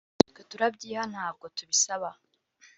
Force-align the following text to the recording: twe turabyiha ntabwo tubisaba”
twe 0.29 0.41
turabyiha 0.51 1.03
ntabwo 1.13 1.45
tubisaba” 1.55 2.09